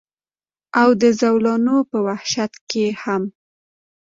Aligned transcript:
او 0.81 0.89
د 1.01 1.03
زولنو 1.19 1.77
پۀ 1.89 1.97
وحشت 2.07 2.53
کښې 2.69 2.87
هم 3.01 3.23